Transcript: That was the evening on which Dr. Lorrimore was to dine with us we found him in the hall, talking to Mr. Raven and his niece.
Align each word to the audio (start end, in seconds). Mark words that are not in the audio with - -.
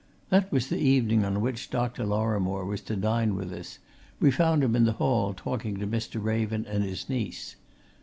That 0.29 0.51
was 0.51 0.67
the 0.69 0.79
evening 0.79 1.23
on 1.23 1.41
which 1.41 1.69
Dr. 1.69 2.05
Lorrimore 2.07 2.65
was 2.65 2.81
to 2.85 2.95
dine 2.95 3.35
with 3.35 3.53
us 3.53 3.77
we 4.19 4.31
found 4.31 4.63
him 4.63 4.75
in 4.75 4.85
the 4.85 4.93
hall, 4.93 5.35
talking 5.35 5.77
to 5.77 5.85
Mr. 5.85 6.19
Raven 6.19 6.65
and 6.65 6.83
his 6.83 7.07
niece. 7.07 7.55